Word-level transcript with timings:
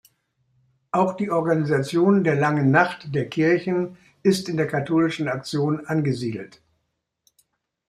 Auch 0.89 1.13
die 1.13 1.29
Organisation 1.29 2.23
der 2.23 2.33
Langen 2.35 2.71
Nacht 2.71 3.13
der 3.13 3.29
Kirchen 3.29 3.97
ist 4.23 4.49
in 4.49 4.57
der 4.57 4.65
Katholischen 4.67 5.27
Aktion 5.27 5.85
angesiedelt. 5.85 6.59